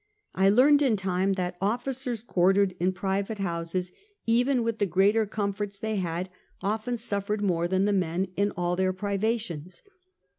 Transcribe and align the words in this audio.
I 0.33 0.49
learned 0.49 0.81
in 0.81 0.97
time 0.97 1.33
that 1.33 1.57
offi 1.61 1.91
cers 1.91 2.23
quartered 2.25 2.73
in 2.79 2.91
private 2.91 3.37
houses, 3.37 3.91
even 4.25 4.63
with 4.63 4.79
the 4.79 4.87
greater 4.87 5.27
comforts 5.27 5.77
they 5.77 5.97
had, 5.97 6.31
often 6.59 6.97
sufi*ered 6.97 7.41
more 7.43 7.67
than 7.67 7.85
the 7.85 7.93
men 7.93 8.29
in 8.35 8.49
all 8.57 8.75
their 8.75 8.93
privations. 8.93 9.83